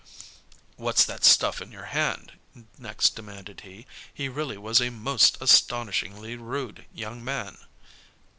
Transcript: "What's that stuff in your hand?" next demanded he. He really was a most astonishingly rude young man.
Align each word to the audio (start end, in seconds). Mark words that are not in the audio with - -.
"What's 0.77 1.05
that 1.05 1.23
stuff 1.23 1.61
in 1.61 1.71
your 1.71 1.85
hand?" 1.93 2.31
next 2.79 3.15
demanded 3.15 3.61
he. 3.61 3.85
He 4.11 4.29
really 4.29 4.57
was 4.57 4.81
a 4.81 4.89
most 4.89 5.37
astonishingly 5.39 6.35
rude 6.37 6.87
young 6.91 7.23
man. 7.23 7.59